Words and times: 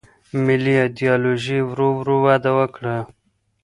ملي 0.45 0.73
ایدیالوژي 0.83 1.59
ورو 1.69 2.15
وده 2.25 2.51
وکړه. 2.57 2.97